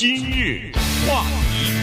[0.00, 0.72] 今日
[1.06, 1.74] 话题，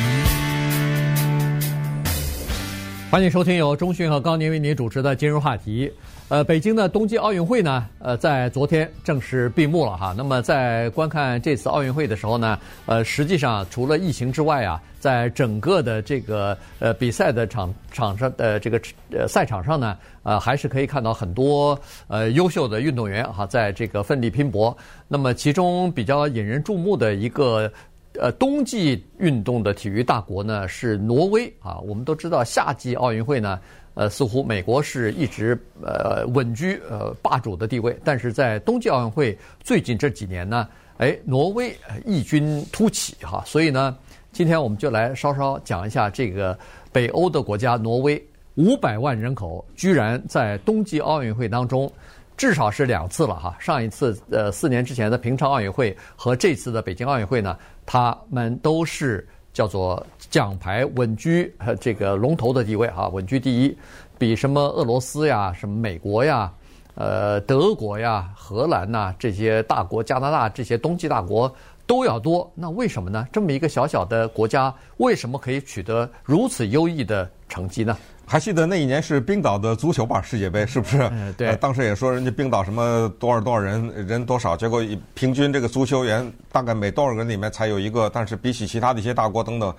[3.12, 5.94] 欢迎收听由中讯和高宁为您主持的今日话题。
[6.28, 10.16] 呃，北京的冬季奥运会呢，呃，在昨天正式闭幕了哈。
[10.18, 12.58] 那么在观看这次奥运会的时候呢，
[12.88, 18.82] 呃，实际上除了疫情之外啊，在整个的这个呃比赛的场场上的这个
[19.12, 24.76] 呃赛场上呢，呃，还是可以看到很多呃优秀的运动员哈，在这个奋力拼搏。
[25.08, 27.72] 那么其中比较引人注目的一个
[28.20, 31.80] 呃冬季运动的体育大国呢是挪威啊。
[31.80, 33.60] 我们都知道夏季奥运会呢。
[34.00, 41.76] 呃，似乎美国是一直呃稳居呃霸主的地位，但是在冬季奥运会最近这几年呢，哎，挪威
[42.06, 43.98] 异军突起哈，所以呢，
[44.32, 46.56] 今天我们就来稍稍讲一下这个
[46.92, 51.92] 北欧的国家挪威，五百万人口居然在冬季奥运会当中
[52.38, 59.28] 至少是两次了哈，上一次呃四年之前的平昌奥运会和这次的北京奥运会呢，他们都是。
[59.54, 63.76] 叫做奖牌稳居呃这个龙头的地位哈，稳居第一，
[64.16, 66.54] 比什么俄罗斯呀、什么美国呀、
[66.94, 71.52] 呃德国呀、荷兰呐这些大国，加拿大这些冬季大国
[71.88, 72.48] 都要多。
[72.54, 73.28] 那为什么呢？
[73.34, 77.98] 这么一个小小的国家，为什么可以取得如此优异的成绩呢？
[78.30, 80.22] 还记得那一年是冰岛的足球吧？
[80.22, 80.98] 世界杯是不是？
[81.14, 81.56] 嗯，对。
[81.56, 88.10] 当时也说人家冰岛什么多少多少人人多少，结果平均这个足球员大概每多少个人里面才有一个。
[88.10, 89.74] 但是比起其他的一些大国等等，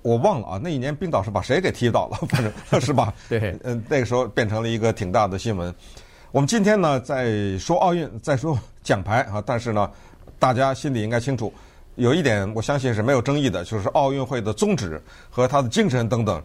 [0.00, 0.60] 我忘了啊。
[0.62, 2.16] 那一年冰岛是把谁给踢倒了？
[2.26, 3.12] 反正 是吧？
[3.28, 3.54] 对。
[3.64, 5.72] 嗯，那个时候变成了一个挺大的新闻。
[6.32, 9.90] 我们今天呢在说奥运，在说奖牌啊，但是呢，
[10.38, 11.52] 大家心里应该清楚，
[11.96, 14.98] 有一点我相信是没有争议的，就是奥运会的宗旨
[15.28, 16.42] 和它的精神等等，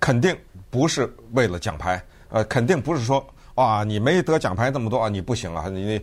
[0.00, 0.34] 肯定。
[0.76, 5.98] 不是为了奖牌，呃，肯定不是说啊，你没得奖牌这么多啊，你不行啊，你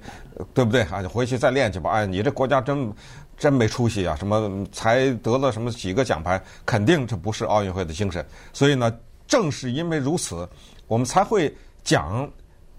[0.52, 0.99] 对不对啊？
[0.99, 1.91] 你回去再练去吧。
[1.91, 2.91] 哎，你这国家真
[3.38, 4.16] 真没出息啊！
[4.16, 6.41] 什么才得了什么几个奖牌？
[6.66, 8.25] 肯定这不是奥运会的精神。
[8.51, 8.91] 所以呢，
[9.27, 10.49] 正是因为如此，
[10.88, 12.27] 我们才会讲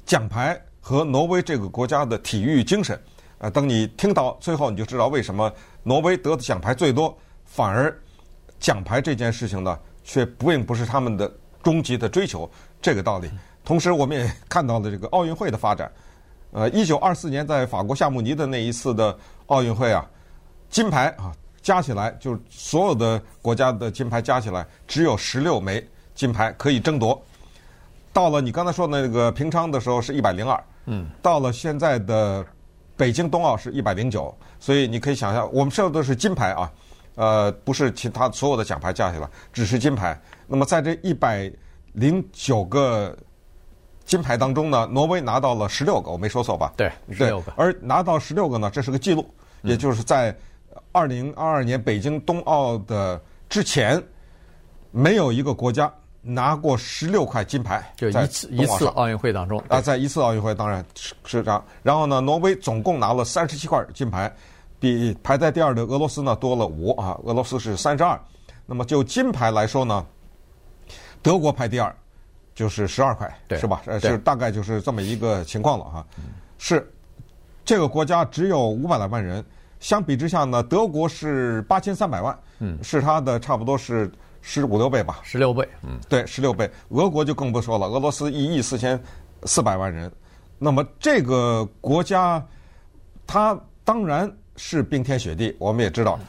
[0.05, 3.01] 奖牌和挪威这个国家的体育精神。
[3.39, 5.49] 呃，等你听到最后，你就知道为什么
[5.85, 7.97] 挪威得的奖牌最多，反而
[8.59, 11.33] 奖牌这件事情呢，却并不是他们的。
[11.65, 12.49] 终极的追求
[12.81, 13.29] 这个道理，
[13.65, 15.91] 同时我们也看到了这个奥运会的发展。
[16.53, 20.07] 呃，一九二四年在法国夏慕尼的那一次的奥运会啊，
[20.71, 21.33] 金牌啊
[21.63, 27.21] 加起来就是所有的国家的金牌加起来只有十六枚金牌可以争夺。
[28.13, 32.47] 到了你刚才说的那个平昌的时候是一百零二，嗯，到了现在的
[32.97, 36.71] 北京冬奥是一百零九，所以你可以想象，我们说的都是金牌啊，
[37.17, 40.17] 呃，不是其他所有的奖牌加起来，只是金牌。
[40.47, 41.51] 那么在这一百
[41.93, 43.17] 零九个
[44.05, 46.73] 金牌当中呢，挪威拿到了十六个，我没说错吧？
[46.77, 47.53] 对，十六个。
[47.57, 49.27] 而拿到十六个呢，这是个记录，
[49.63, 50.37] 也就是在
[50.93, 54.03] 二零二二年北京冬奥的之前，
[54.91, 55.91] 没有一个国家
[56.21, 57.93] 拿过十六块金牌。
[57.97, 61.65] 就一次一次奥运会当中啊，在一次奥运会当然是是这样。
[61.83, 64.31] 然后呢，挪威总共拿了三十七块金牌，
[64.79, 68.21] 比排在第二的俄罗斯呢多了五啊，俄罗斯是三十二。
[68.67, 70.05] 那么就金牌来说呢？
[71.25, 71.93] 德国排第二，
[72.55, 73.81] 就是十二块，是吧？
[73.87, 76.07] 呃，是大概就是这么一个情况了哈。
[76.59, 76.87] 是
[77.65, 79.43] 这个国家只有五百来万人，
[79.81, 84.13] 相比之下呢，德国是八千三百万，嗯，是它的差不多是
[84.43, 86.71] 十五六倍吧，十六倍，嗯，对，十六倍。
[86.91, 89.03] 俄国就更不说了，俄罗斯一亿四千
[89.45, 90.13] 四百万人，
[90.59, 92.47] 那么这个国家
[93.27, 96.21] 它当然是冰天雪地，我们也知道，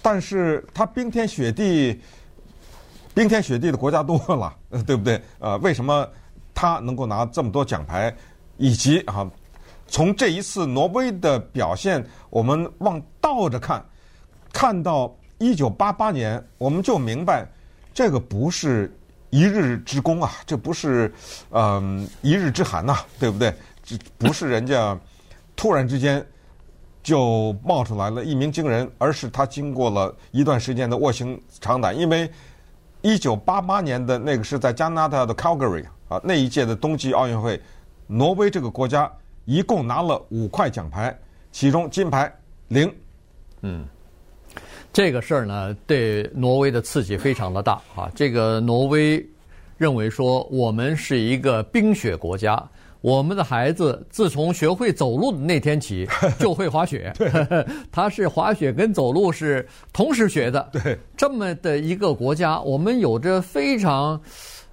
[0.00, 2.00] 但是它冰天雪地。
[3.12, 4.54] 冰天雪地的国家多了，
[4.86, 5.20] 对不对？
[5.38, 6.08] 呃，为什么
[6.54, 8.14] 他能够拿这么多奖牌？
[8.56, 9.28] 以及啊，
[9.86, 13.82] 从这一次挪威的表现，我们往倒着看，
[14.52, 17.48] 看到一九八八年，我们就明白，
[17.94, 18.94] 这个不是
[19.30, 21.10] 一日之功啊，这不是
[21.52, 23.54] 嗯、一日之寒呐、对不对？
[23.82, 24.98] 这不是人家
[25.56, 26.24] 突然之间
[27.02, 32.30] 就冒出来了一鸣惊人，而是他经过了一段时间的卧薪尝胆，因为。
[33.02, 37.60] 一九八八年的那个是在加拿大的 Calgary 啊，那一届的冬季奥运会，
[38.06, 39.10] 挪威这个国家
[39.44, 41.16] 一共拿了五块奖牌，
[41.50, 42.32] 其中金牌
[42.68, 42.92] 零。
[43.62, 43.86] 嗯，
[44.92, 48.10] 这个事儿呢，对挪威的刺激非常的大啊。
[48.14, 49.26] 这个挪威
[49.78, 52.62] 认为说，我们是一个冰雪国家。
[53.00, 56.06] 我们的孩子自从学会走路的那天起，
[56.38, 57.12] 就会滑雪。
[57.90, 60.68] 他是滑雪跟走路是同时学的。
[60.72, 64.20] 对，这么的一个国家，我们有着非常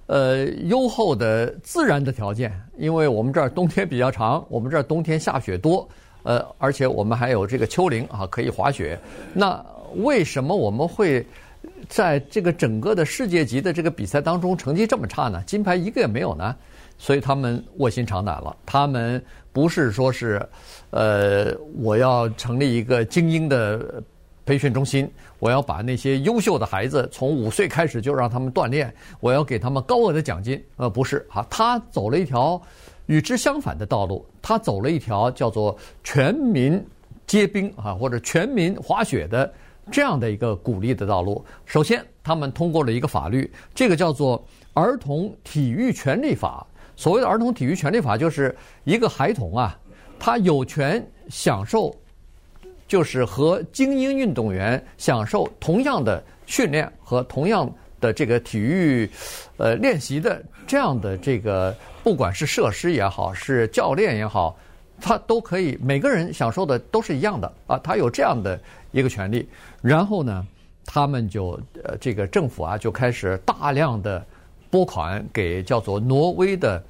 [0.06, 5.88] 呃优厚的自然的条件，因为我们这儿冬天比较长，我们这儿冬天下雪多，
[6.22, 8.98] 呃，而且我们还有这个丘陵啊，可以滑雪。
[9.32, 9.64] 那
[9.96, 11.24] 为什么我们会
[11.88, 15.42] 在这个整个的世界级的这个比赛当中成绩这么差呢？
[15.46, 16.54] 金牌一个也没有呢？
[16.98, 18.54] 所以他们卧薪尝胆了。
[18.66, 20.46] 他们不是说是，
[20.90, 24.02] 呃，我要成立一个精英的
[24.44, 30.62] 培训中心，我要把那些优秀的孩子从五岁开始就让他们锻炼，我要给他们高额的奖金。
[30.76, 32.60] 呃，不是啊，他走了一条
[33.06, 36.84] 与之相反的道路，他走了一条叫做全民
[37.26, 39.52] 皆兵啊，或者全民滑雪的
[39.90, 41.44] 这样的一个鼓励的道路。
[41.64, 44.38] 首先，他们通过了一个法律，这个叫做
[44.72, 46.66] 《儿童体育权利法》。
[46.98, 48.52] 所谓的儿童体育权利法，就是
[48.82, 49.78] 一个孩童啊，
[50.18, 51.94] 他有权享受，
[52.88, 59.08] 就是和精英运动员享受同样的训练和同样的这个体育
[59.58, 61.72] 呃练习的这样的这个，
[62.02, 64.58] 不管是设施也好，是教练也好，
[65.00, 68.60] 他都可以每个人享受的都是一样的啊，他有这样的
[68.90, 69.48] 一个权利。
[69.80, 70.44] 然后呢，
[70.84, 71.50] 他们就
[71.84, 74.26] 呃这个政府啊就开始大量的。
[74.70, 76.82] 拨款给叫做挪威的，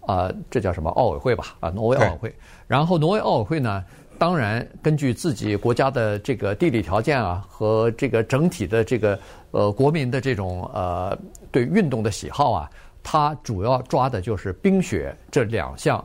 [0.00, 1.56] 啊，这叫什么奥委会吧？
[1.60, 2.34] 啊，挪威奥委会。
[2.66, 3.84] 然后挪威奥委会呢，
[4.18, 9.18] 当然根据自己国家的这个地理条件啊，和这个整体的这个
[9.50, 11.16] 呃国民的这种呃
[11.52, 12.70] 对运动的喜好啊，
[13.02, 16.04] 它主要抓的就是冰雪这两项。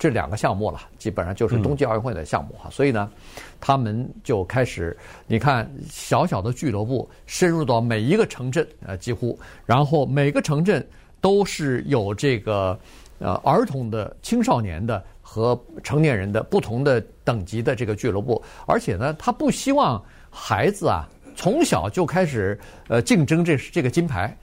[0.00, 3.10] 这两个项目了，基本上就是冬季奥运会的项目哈，所以呢，
[3.60, 10.82] 他们就开始，你看小小的俱乐部深入到每一个城镇，呃，几乎，然后每个城镇
[11.20, 12.80] 都是有这个
[13.18, 15.54] 呃儿童的、青少年的和
[15.84, 21.06] 成年人的不同的等级的这个俱乐部，而且呢，他不希望孩子啊
[21.36, 22.58] 从小就开始
[22.88, 24.34] 呃竞争这这个金牌，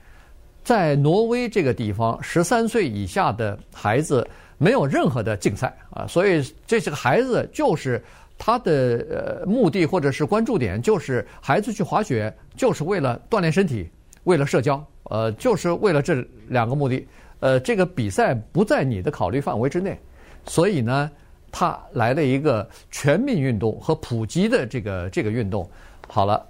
[0.62, 4.24] 在挪威这个地方，十三岁以下的孩子。
[4.58, 8.02] 没有任何的竞赛啊，所以这些个孩子就是
[8.36, 13.88] 他的呃目的或者是关注点，就是孩子去滑雪就是为了锻炼身体，
[14.24, 17.06] 为了社交，呃，就是为了这两个目的。
[17.40, 19.96] 呃，这个比赛不在你的考虑范围之内，
[20.44, 21.08] 所以呢，
[21.52, 25.68] 他来了一个全民运动和普及的这个这个运动。
[26.08, 26.44] 好了，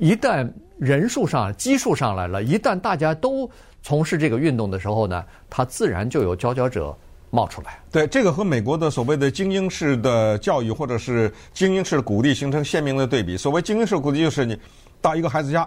[0.00, 3.48] 一旦人数上基数上来了，一旦大家都
[3.80, 6.92] 从事这个运动的时候呢，他自然就有佼佼者。
[7.34, 13.38] 冒出来，对这个和美国的所谓的精英式的教育或者是精英式的鼓励形成鲜明的对比。
[13.38, 14.54] 所谓精英式鼓励，就是你
[15.00, 15.66] 到一个孩子家，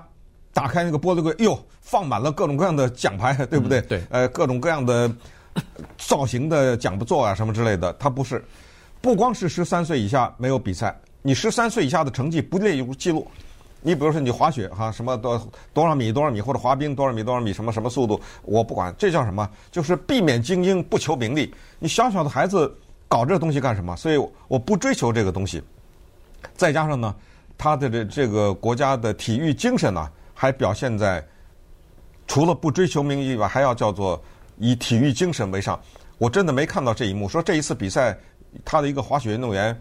[0.54, 3.80] 打开那个玻璃柜，哟，放满了各种各样的奖牌，对不对？
[3.80, 5.12] 嗯、对，呃，各种各样的
[5.98, 7.92] 造型的奖座啊，什么之类的。
[7.94, 8.46] 他不是，
[9.02, 13.28] 不光是十三岁以下没有比赛，你十三岁以下的成绩不列入记录。
[13.86, 15.40] 你比如说你滑雪哈，什么多
[15.72, 19.48] 多少米多少米，或者滑冰多少米多少米，什么什么速度，我不管，这叫什么？
[19.72, 21.54] 就是避免精英，不求名利。
[21.78, 22.76] 你小小的孩子
[23.08, 23.96] 搞这东西干什么？
[23.96, 24.18] 所以
[24.48, 25.62] 我不追求这个东西。
[26.56, 27.14] 再加上呢，
[27.60, 31.24] 他的这这个国家的体育精神呢，还表现在
[32.26, 34.20] 除了不追求名利以外，还要叫做
[34.58, 35.80] 以体育精神为上。
[36.18, 38.18] 我真的没看到这一幕，说这一次比赛，
[38.66, 39.80] 他的一个滑雪运动员。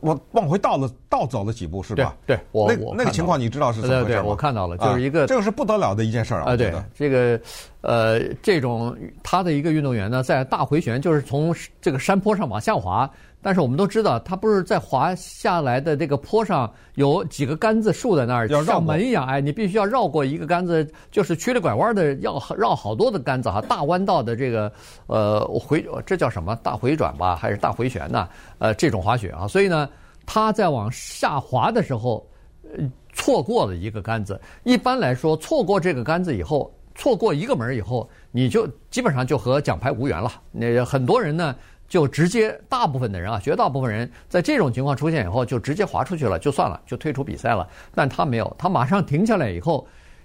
[0.00, 2.16] 我往回倒了，倒走了几步，是吧？
[2.26, 4.06] 对，我那那个情况你知道是怎么回事吗？
[4.08, 6.52] 对，对，对，我看到了，就是一个、啊、这个是不得了的一件事儿啊！
[6.52, 7.40] 啊，对，这个
[7.82, 13.10] 呃，这种他的一个运动员呢，在大回旋，就是从这个山坡上往下滑。
[13.42, 24.70] 但是我们都知道，他不是在滑下来的这个坡上有几个杆子竖在那儿，像门一样，哎，你必须要绕过一个杆子，就是曲里拐弯的，要绕好多的杆子哈，大弯道的这个
[25.06, 26.54] 呃回，这叫什么？
[26.56, 28.28] 大回转吧，还是大回旋呢？
[28.58, 29.88] 呃，这种滑雪啊，所以呢，
[30.26, 32.28] 他在往下滑的时候，
[32.62, 34.38] 呃，错过了一个杆子。
[34.64, 40.30] 一般来说，错过这个杆子以后，错过一个门以后，你就基本上就和奖牌无缘了。
[40.52, 41.56] 那很多人呢。
[41.90, 47.68] 就直接，大部分的人啊，绝大部分人在这种情况出现以后，就直接滑出去了，就算了，就退出比赛了。
[47.92, 49.84] 但他没有，他马上停下来以后，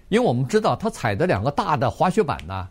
[0.10, 2.68] 因为我们知道他踩的两个大的滑雪板呢，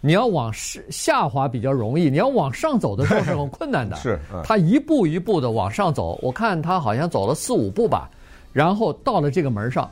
[0.00, 3.96] 你要往下滑比较容易，你要往上走的时候是很困难的。
[3.98, 8.08] 是，他一步一步的往上走，我看他好像走了四五步吧，
[8.52, 9.90] 然后到了这个门上，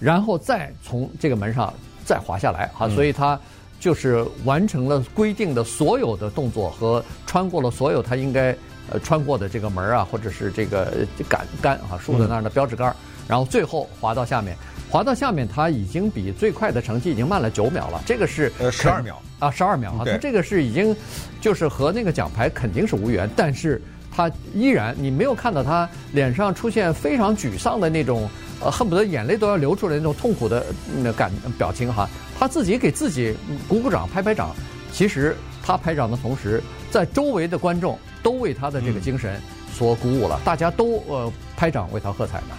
[0.00, 1.72] 然后再从这个门上
[2.04, 3.38] 再滑下来啊，所以他。
[3.78, 8.56] 就是完成了规定的所有的动作和穿过了所有他应该
[8.90, 12.94] 呃穿过的这个门啊，或者是这个杆杆啊竖在那儿的标志杆，
[13.28, 14.56] 然后最后滑到下面，
[14.90, 19.20] 滑到下面他已经比最快的成绩已经慢了九秒了，这个是呃十二秒。
[19.38, 20.96] 啊十二秒啊，他这个是已经
[21.40, 23.80] 就是和那个奖牌肯定是无缘，但是
[24.10, 28.28] 他依然你没有看到他脸上出现非常沮丧的那种。
[28.58, 30.64] 呃，恨不得眼泪都要流出来那种痛苦的
[31.02, 33.34] 那感表情哈，他自己给自己
[33.66, 34.54] 鼓鼓掌、拍拍掌，
[34.92, 39.40] 其实他拍掌的同时，在周围的观众都为他的这个精神
[39.72, 42.54] 所鼓舞了，大家都呃拍掌为他喝彩呢。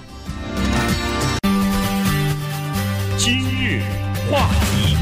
[3.19, 3.83] 今日
[4.31, 4.97] 话题，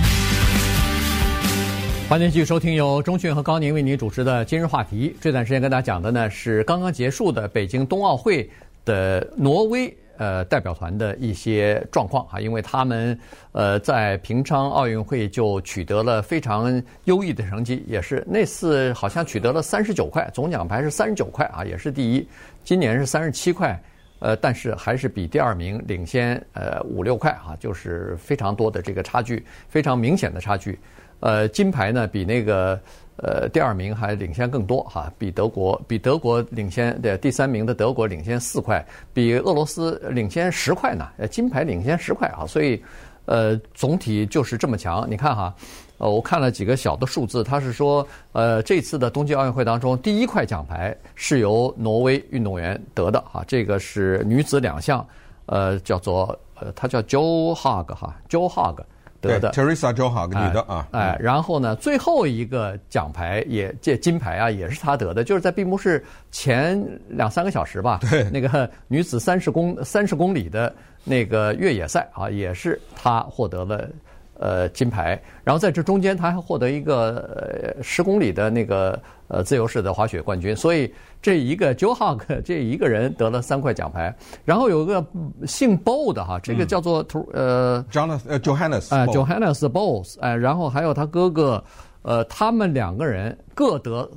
[2.10, 5.10] 欢迎继续收听由钟迅和高宁为您主持的《今日话题》。
[5.22, 8.50] 这段时间跟大家讲的呢是刚刚结束的北京冬奥会
[8.84, 9.96] 的挪威。
[10.18, 13.18] 呃代表团的一些状况啊，因为他们
[13.52, 22.28] 呃在平昌奥运会就取得了非常优异的成绩，也是那次好像取得了三十九块，总奖牌是三十九块啊，也是第一。
[22.64, 23.80] 今年是三十七块，
[24.20, 30.80] 呃，但是还是比第二名领先呃五六块啊，就是非常多的这个差距，非常明显的差距。
[31.26, 32.80] 呃，金牌呢比那个
[33.18, 42.80] 呃第二名还领先更多哈，比德国比德国领先的第三名的德国领先四块，比俄罗斯领先十块呢，金牌领先十块啊，所以
[43.26, 45.10] 呃总体就是这么强。
[45.10, 45.52] 你看哈，
[45.98, 55.04] 呃，我看了几个小的数字，他是说呃这次的冬季奥运会当中第一块奖牌是由挪威运动员得的哈，这个是女子两项，
[55.48, 58.78] 呃，叫做呃她叫 Jo Haug 哈，Jo Haug。
[59.26, 73.90] 得的，Teresa Johaug 女的啊，哎，然后呢，最后一个奖牌也这金牌啊，也是她得的，就是在闭幕式前两三个小时吧，对，那个女子三十公三十公里的那个越野赛啊，也是她获得了
[74.38, 80.92] 呃金牌，然后在这中间她还获得一个呃十公里的那个呃自由式的滑雪冠军，所以。
[81.22, 85.04] 这一个 Johaug 这一个人得了三块奖牌，然后有一个
[85.48, 91.64] 姓 Bo 的哈，这个叫做图呃 Johannes 哎 Johannes Bos 哎，然后还有他哥哥，
[92.04, 94.08] 呃，他们两个人各得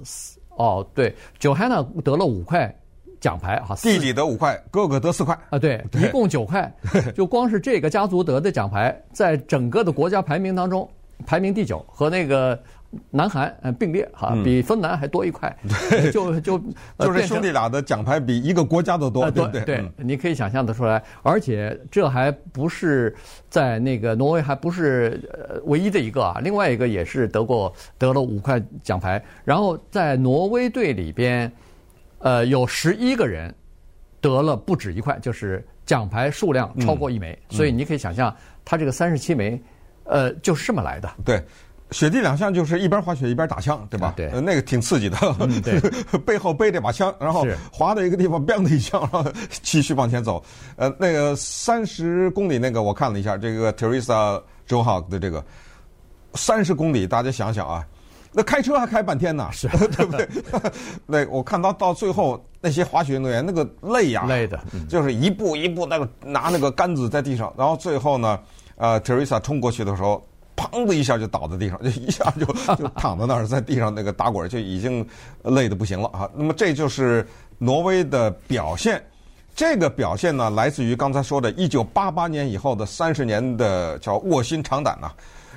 [0.50, 2.70] 哦对，Johannes 得了五块
[3.22, 6.70] 奖牌哈，弟弟得五块，哥哥得四块啊，对，一共九块，
[7.16, 10.86] 就光是这个家族得的奖牌，在整个的国家排名当中
[11.24, 12.60] 排名第九，和那个。
[13.10, 15.54] 南韩呃并列哈，比芬兰还多一块，
[15.90, 16.58] 对，就就
[16.98, 23.14] 就是兄弟俩的奖牌比一个国家都多，对对对，你可以想象得出来，而且这还不是
[23.50, 31.52] 在那个挪威还不是呃唯一的一个啊，另外一个也是得过得了五块奖牌，然后在挪威队里边，
[32.20, 33.54] 呃有十一个人
[34.20, 39.60] 得了不止一块，就是奖牌数量超过一枚，所以你可以想象他这个三十七枚，
[40.04, 41.44] 呃就是这么来的，对。
[41.90, 44.12] 雪地两项就是一边滑雪一边打枪，对吧？
[44.14, 45.16] 对，呃，那个挺刺激的。
[45.40, 45.80] 嗯， 对，
[46.20, 50.44] 背后背着把枪，然后滑到一个地方，砰的一枪，然后继续往前走。
[50.76, 55.42] 呃，那个三十公里那个我看了一下，这个 Teresa Johaug 的这个
[56.34, 57.82] 三十公里，大家想想啊，
[58.32, 59.66] 那开车还开半天呢，是，
[59.96, 60.28] 对不对？
[61.06, 68.38] 那我看到到最后那些滑雪运动员那个累呀，累的，就是一步一步那个拿那个杆子在地上，然后最后呢，
[68.76, 70.22] 呃，Teresa 冲过去的时候。
[70.58, 75.06] 砰的一下就倒在地上， 就一下就就躺在那儿，在地上那个打滚，就已经
[75.44, 76.28] 累得不行了啊。
[76.34, 77.24] 那么这就是
[77.58, 79.00] 挪威的表现，
[79.54, 85.08] 这个表现呢，来自于刚才说的1988年以后的三十年的叫卧薪尝胆呐。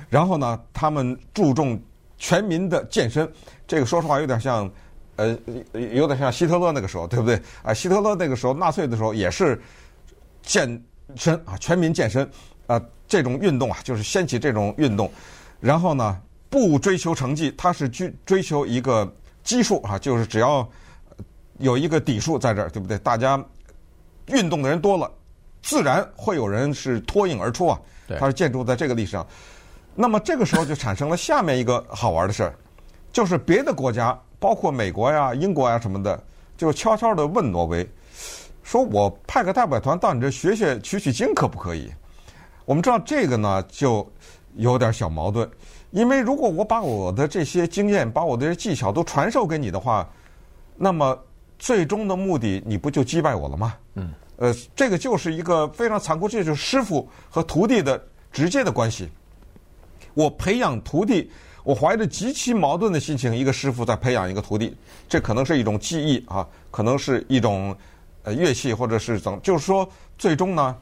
[0.08, 1.80] 然后呢，他们注重
[2.18, 3.28] 全民的健身，
[3.66, 4.70] 这个说实话有点像，
[5.16, 5.36] 呃，
[5.72, 7.40] 有点像希特勒那个时候，对不对？
[7.62, 9.60] 啊，希特勒那个时候纳粹的时候也是
[10.42, 10.80] 健
[11.16, 12.28] 身啊，全民健身。
[12.72, 15.10] 啊，这种运动啊，就是掀起这种运动，
[15.60, 19.10] 然后呢，不追求成绩，他是追追求一个
[19.42, 20.66] 基数啊，就是只要
[21.58, 22.96] 有一个底数在这儿，对不对？
[22.98, 23.42] 大家
[24.28, 25.10] 运动的人多了，
[25.62, 27.78] 自然会有人是脱颖而出啊。
[28.18, 29.26] 它是建筑在这个历史上。
[29.94, 32.54] 那么这个时候就产生了下面一个好玩的事儿，
[33.12, 36.22] 就是别的国家，包括美国呀、英国呀什么的，
[36.56, 37.86] 就悄悄地问挪威，
[38.62, 41.90] 说我派个代表团到你这学学取取经，可不可以？
[42.64, 44.08] 我们知道这个呢，就
[44.54, 45.48] 有点小矛盾，
[45.90, 50.08] 因为如果我把我的这些经验、把我的这些技巧都传授给你的话，
[50.76, 51.18] 那么
[51.58, 53.74] 最终的目的你不就击败我了吗？
[53.94, 59.08] 嗯，呃，这个就是一个非常残酷，这就是师傅和徒弟的直接的关系。
[60.14, 61.30] 我培养徒弟，
[61.64, 64.76] 我怀着极其矛盾的心情，一个师傅在培养一个徒弟，
[65.08, 67.76] 这可能是一种技艺啊，可能是一种
[68.22, 70.76] 呃乐器，或者是怎，就是说最终呢。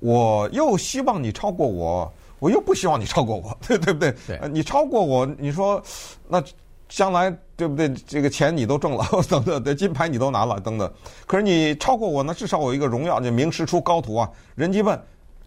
[0.00, 4.14] 我又希望你超过我，我又不希望你超过我， 对对不对？
[4.26, 5.82] 对，你超过我，你说
[6.28, 6.42] 那
[6.88, 7.88] 将来对不对？
[8.06, 10.90] 这个钱你都挣了， 等等，对金牌你都拿了，等等。
[11.26, 14.30] 可是你超过我呢，至少我一个荣耀，就名师出高徒啊。
[14.54, 14.98] 人家问：“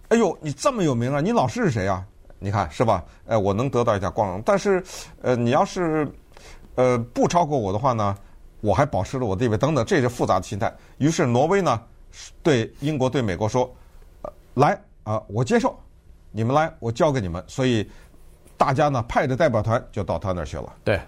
[0.10, 1.22] 哎呦，你这么有名啊？
[1.22, 2.06] 你老师是谁啊？”
[2.44, 3.04] 你看是吧？
[3.28, 4.42] 哎，我能得到一点光荣。
[4.46, 4.84] 但是，
[5.22, 6.12] 呃，你要是
[6.76, 8.18] 呃不超过我的话呢，
[8.60, 10.74] 我还保持了我地位，等等，这是复杂的心态。
[10.98, 11.82] 于是挪威呢，
[12.44, 13.74] 对英国对美国说。
[14.56, 15.22] 来啊！
[15.28, 15.80] 我接受，
[16.32, 17.44] 你们来，我交给你们。
[17.48, 17.90] 所以
[18.58, 20.74] 大家呢派的代表团就到他那儿去了。
[20.84, 21.00] 对，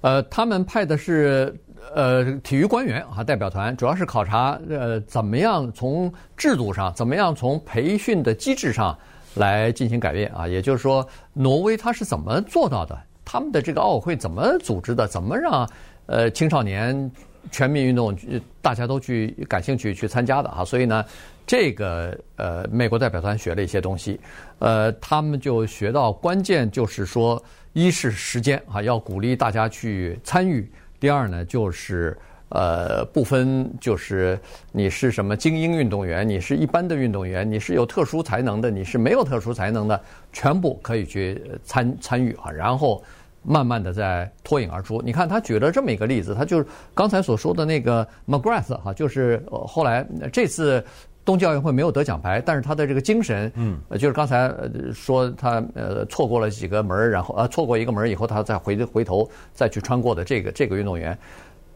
[0.00, 1.54] 呃，他们派的是
[1.94, 8.96] 呃体育官员啊，代表团主要是考察呃怎么样从制度上，怎么样从培训的机制上，
[9.34, 10.48] 来进行改变啊。
[10.48, 12.98] 也就是说，挪威他是怎么做到的？
[13.24, 15.06] 他们的这个奥委会怎么组织的？
[15.06, 15.68] 怎么让
[16.06, 17.10] 呃青少年
[17.50, 18.16] 全民运动
[18.62, 20.64] 大家都去感兴趣去参加的啊？
[20.64, 21.04] 所以呢，
[21.46, 24.20] 这个呃美国代表团学了一些东西，
[24.58, 30.64] 呃，他们就学到关键就是说，一是时间啊，要鼓励大家去参与；
[30.98, 32.16] 第二呢，就是。
[32.50, 34.38] 呃，不分就是
[34.70, 40.00] 你是什么精英运动员，你是一般的运动员，你是有特殊才能的，你是没有特殊才能的，
[40.32, 43.02] 全部可以去参参与啊，然后
[43.42, 45.02] 慢慢的再脱颖而出。
[45.02, 50.82] 你看他举了这么一个例子，他就刚才所说的那个 McGrath 哈，就是后来这次
[51.26, 54.50] 冬季奥运会没有得奖牌，但是他的这个精神，嗯，就是刚才
[54.94, 61.18] 说他呃错过了几个门，然后呃错过一个门以后，他再回回头再去穿过的这个这个运动员。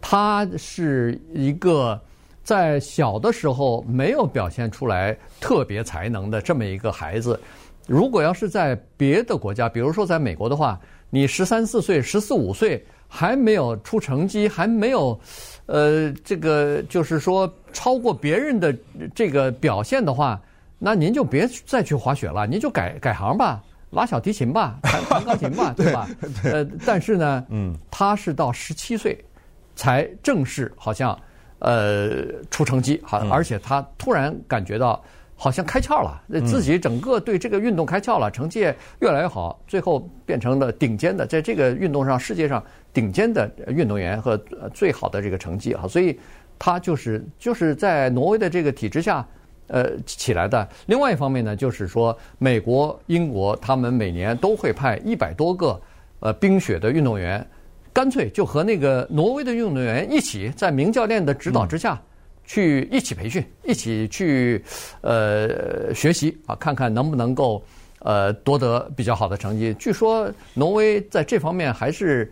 [0.00, 2.00] 他是一个
[2.42, 7.38] 在小的时候没有表现出来特别才能的这么一个孩子。
[7.86, 10.80] 如果要是在别的国家，比如说在美国的话，
[11.10, 15.18] 你十三四岁、十四五岁还没有出成绩，还没有
[15.66, 18.74] 呃这个就是说超过别人的
[19.14, 20.40] 这个表现的话，
[20.78, 26.08] 那您就别再去滑雪了，您就改改行吧，拉小提琴吧， 弹弹钢琴吧，对吧？
[26.44, 29.18] 呃，但是呢，嗯，他是到十七岁。
[29.76, 31.18] 才正式好像，
[31.60, 35.02] 呃，出成绩，好，而且他突然感觉到
[35.36, 38.60] 好像开窍了，自己整个对这个运动开窍了，成绩
[38.98, 42.62] 越来越好，最后变成了顶尖的，在这个运动上世界上
[42.92, 44.36] 顶尖的运动员和
[44.74, 46.18] 最好的这个成绩啊，所以
[46.60, 49.26] 他就是就是在挪威的这个体制下，
[49.66, 50.68] 呃，起来的。
[50.86, 55.80] 另外一方面呢，就是说美国、英国他们每年都会派一百多个
[56.20, 57.44] 呃冰雪的运动员。
[57.92, 62.00] 干脆就和那个挪威的运动员一起，在名教练的指导之下，
[62.44, 64.62] 去一起培训，一起去
[65.00, 67.60] 呃学习啊，看看能不能够
[68.00, 69.72] 呃夺得比较好的成绩。
[69.78, 72.30] 据说挪威在这方面还是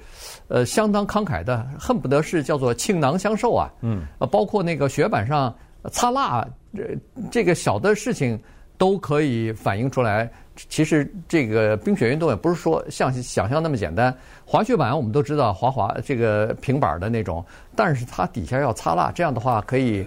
[0.48, 3.72] 呃相当慷慨的，恨不得是叫做倾囊相授啊。
[3.80, 5.54] 嗯，呃，包括那个雪板上
[5.92, 6.98] 擦蜡，这
[7.30, 8.38] 这个小的事情
[8.76, 10.30] 都可以反映出来。
[10.68, 14.12] 其实这个冰雪运动也不是说像想象那么简单。
[14.44, 17.44] 滑雪板我们都知道滑滑这个平板的那种，
[17.76, 20.04] 但是它底下要擦蜡，这样的话可以，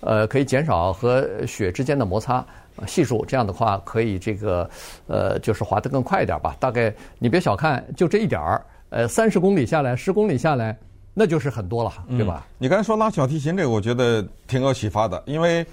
[0.00, 2.44] 呃，可以减少和雪之间的摩擦
[2.86, 3.24] 系数。
[3.24, 4.68] 这样的话可以这个
[5.06, 6.56] 呃，就是滑得更快一点吧。
[6.58, 10.76] 大概你别小看就这一点儿，呃，三十公里下来，十公里下来，
[11.12, 12.46] 那就是很多了，对吧？
[12.46, 15.66] 嗯，你刚才说拉小提琴这个，我觉得挺有启发的，因为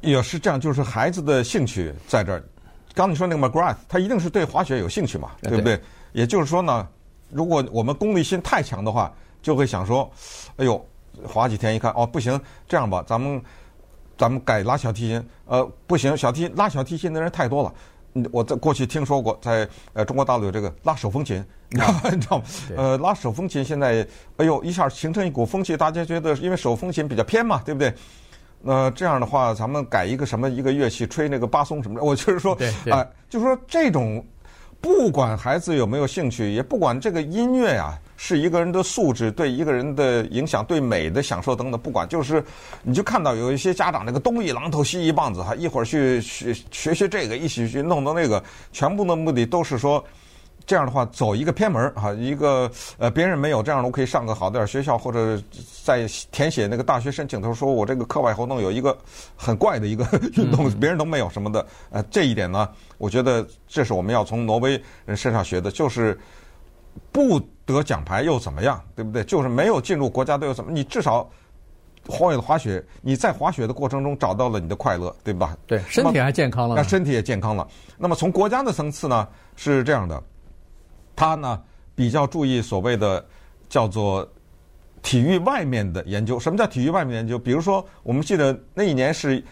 [0.00, 2.42] 也是这样，就是孩子的兴趣在这儿。
[2.94, 5.80] 刚你说那个 McGrath，他一定是对滑雪有兴趣嘛，对不对？
[6.12, 6.86] 也就是说呢。
[7.32, 10.10] 如果我们功利心太强的话，就会想说
[10.58, 10.84] ：“哎呦，
[11.24, 13.40] 滑几天一看，哦，不行，这样吧，咱们
[14.20, 15.28] 咱们改拉小提琴。
[15.46, 17.72] 呃，不行，小提拉小提琴的人太多了。
[18.30, 22.00] 我在过去听说过，在呃中国大陆有这个拉手风琴，你知道吗？
[22.12, 22.44] 你知道吗？
[22.76, 24.06] 呃，拉手风琴现在，
[24.36, 27.94] 哎呦，一下形成一股风气，大家觉得因为手风琴比较偏嘛，对不对？
[28.60, 32.04] 那、呃、这样的话，咱们改一个什么一个乐器，吹那个巴松什么的。
[32.04, 32.52] 我就是说，
[32.90, 34.22] 啊、呃，就是说这种。”
[34.80, 42.42] 不管孩子有没有兴趣，也不管这个音乐啊是一个人的素质对一个人的影响、对美的享受等等，不管就是，
[42.82, 50.02] 你就看到有一些家长那个东一榔头西一棒子哈，一会儿去学学学这个，一起去弄弄那个，全部的目的都是说。
[50.70, 55.36] 这样的话，走一个偏门啊，一个呃，别人没有这样的，我可以上个好点学校，或者
[55.82, 58.96] 在填写那个大学申请的时候，说我这个课外活动有一个
[59.34, 60.06] 很怪的一个
[60.38, 61.66] 运动，别人都没有什么的。
[61.90, 66.16] 呃，这一点呢，我觉得这是我们要从挪威人身上学的，就是
[67.10, 69.24] 不得奖牌又怎么样，对不对？
[69.24, 70.70] 就是没有进入国家队又怎么？
[70.70, 71.28] 你至少
[72.06, 75.56] 荒野的滑雪，你在滑雪的过程中找到了你的快乐，对吧？
[75.66, 77.66] 对，身体还健康了，那身体也健康了。
[77.98, 80.22] 那么从国家的层次呢，是这样的。
[81.20, 81.60] 他呢
[81.94, 83.22] 比较注意所谓的
[83.68, 84.26] 叫做
[85.02, 86.40] 体育外面的研究。
[86.40, 87.38] 什么叫体育外面研究？
[87.38, 89.44] 比如说，我们记得那一年是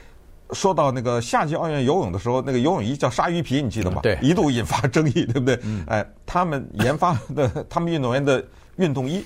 [0.52, 4.00] 说到那个夏季奥运游泳的时候，那个游泳衣叫鲨鱼皮，你记得吗？
[4.02, 5.61] 对，一度引发争议，对不对？
[5.62, 5.85] 嗯。
[5.88, 8.42] 哎，他们研发的他们运动员的
[8.76, 9.22] 运动衣，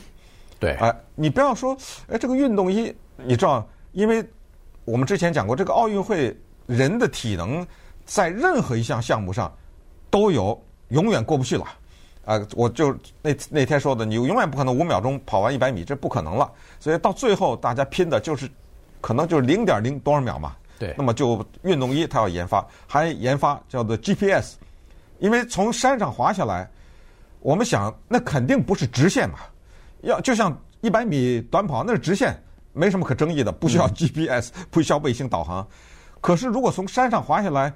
[0.58, 0.72] 对。
[0.80, 1.76] 哎，你不要说，
[2.08, 4.28] 哎，这个运动衣，你知道，因为
[4.84, 7.64] 我们之前讲过，这个奥运会人的体能
[8.04, 9.52] 在任何一项项目上
[10.10, 11.64] 都有永远过不去了。
[12.24, 16.50] 啊，我就那那天说的，你永远不可能五秒钟跑完一百米，这不可能了。
[16.78, 18.48] 所以到最后，大家拼的就是，
[19.00, 20.54] 可能就是零点零多少秒嘛。
[20.78, 20.94] 对。
[20.96, 24.54] 那么就运动衣，它要研发，还研发叫做 GPS，
[25.18, 26.68] 因为从山上滑下来，
[27.40, 29.38] 我们想那肯定不是直线嘛，
[30.02, 32.40] 要就像一百米短跑那是直线，
[32.72, 35.66] 没什么可争议的，不需要 GPS，不需要卫星导航。
[36.20, 37.72] 可是如果从山上滑下来，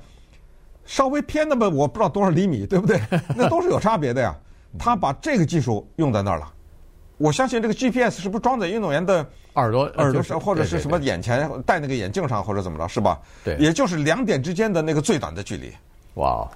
[0.87, 3.01] 稍微偏那么我不知道多少厘米，对不对？
[3.37, 4.35] 那都是有差别的呀。
[4.79, 6.53] 他把这个技术用在那儿了，
[7.17, 13.19] 我相信这个 GPS 是不是装在运动员的耳朵耳朵上，或者是什么眼前戴那个眼镜上，或者怎么着，是吧？
[13.43, 15.73] 对，也就是两点之间的那个最短的距离。
[16.15, 16.47] 哇，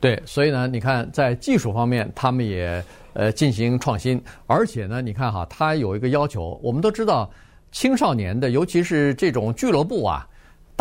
[0.00, 7.30] 对，所以呢，你看在技术方面，他们也呃进行创新，而且呢，你看哈，他有一个要求，我们都知道
[7.70, 10.28] 青少年的，尤其是这种俱乐部啊。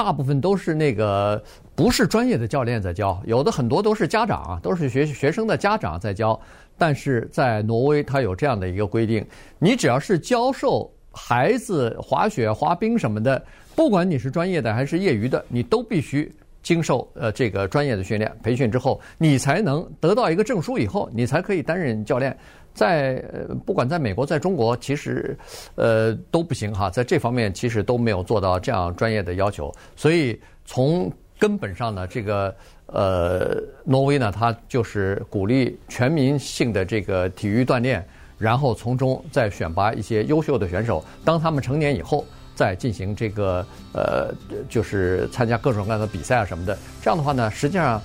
[0.04, 1.40] 大部分都是那个
[1.76, 6.40] 不是专业的教练在教，有的很多都是家长，都是学学生的家长在教。
[6.76, 9.24] 但是在挪威，它有这样的一个规定：
[9.60, 13.40] 你只要是教授孩子滑雪、滑冰什么的，
[13.76, 16.34] 不管你是专业的还是业余的，你都必须
[16.64, 22.36] 经受呃这个专业的训练培训之后，你才能得到一个证书，以后你才可以担任教练。
[22.74, 23.24] 在，
[23.66, 25.38] 不管在美国，在中国，其实，
[25.76, 26.90] 呃，都不行哈。
[26.90, 29.74] 在这方面，其实都没有做到这样专业的要求。
[29.96, 32.56] 所以从根本上呢，这个
[32.88, 38.06] 呃，挪威呢，它就是鼓励全民性的这个体育锻炼，
[38.38, 41.04] 然后从中再选拔一些优秀的选手。
[41.26, 44.34] 当他们成年以后，再进行这个呃，
[44.70, 46.78] 就是参加各种各样的比赛啊什么的。
[47.02, 48.02] 这样的话呢，实际上，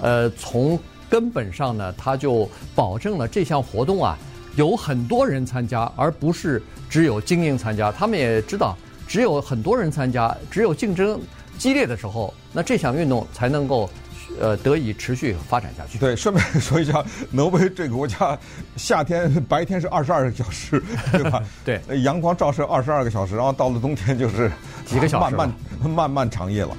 [0.00, 4.16] 呃，从根本上呢，他就保证了这项活动啊，
[4.56, 7.90] 有很多人参加，而不是只有精英参加。
[7.90, 11.20] 他们也知道，只有很多人参加，只有竞争
[11.58, 13.88] 激烈的时候，那这项运动才能够
[14.40, 15.98] 呃得以持续发展下去。
[15.98, 18.38] 对，顺便说一下，挪威这个国家
[18.76, 21.42] 夏天白天是二十二个小时，对吧？
[21.64, 24.50] 对，阳光照射二十二个小时，然后到了冬天就是
[24.84, 26.76] 几个小时，漫漫漫漫长夜了。